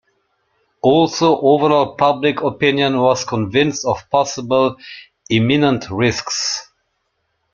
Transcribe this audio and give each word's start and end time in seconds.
Also, 0.81 1.39
overall 1.41 1.95
public 1.95 2.41
opinion 2.41 2.97
was 2.97 3.23
convinced 3.23 3.85
of 3.85 4.09
possible 4.09 4.75
imminent 5.29 5.91
risks. 5.91 6.67